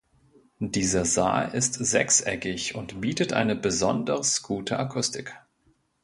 Dieser 0.57 1.05
Saal 1.05 1.53
ist 1.53 1.75
sechseckig 1.75 2.73
und 2.73 3.01
bietet 3.01 3.33
eine 3.33 3.55
besonders 3.55 4.41
gute 4.41 4.79
Akustik. 4.79 5.31